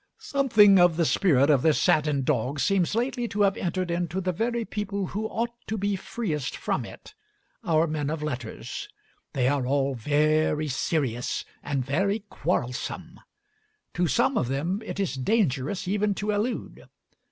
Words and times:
Something 0.17 0.79
of 0.79 0.97
the 0.97 1.05
spirit 1.05 1.51
of 1.51 1.61
this 1.61 1.79
saddened 1.79 2.25
dog 2.25 2.59
seems 2.59 2.95
lately 2.95 3.27
to 3.27 3.43
have 3.43 3.55
entered 3.55 3.91
into 3.91 4.19
the 4.19 4.31
very 4.31 4.65
people 4.65 5.05
who 5.05 5.27
ought 5.27 5.53
to 5.67 5.77
be 5.77 5.95
freest 5.95 6.57
from 6.57 6.85
it, 6.85 7.13
our 7.63 7.85
men 7.85 8.09
of 8.09 8.23
letters. 8.23 8.89
They 9.33 9.47
are 9.47 9.67
all 9.67 9.93
very 9.93 10.69
serious 10.69 11.45
and 11.61 11.85
very 11.85 12.21
quarrelsome. 12.31 13.19
To 13.93 14.07
some 14.07 14.39
of 14.39 14.47
them 14.47 14.81
it 14.83 14.99
is 14.99 15.13
dangerous 15.13 15.87
even 15.87 16.15
to 16.15 16.31
allude. 16.35 16.89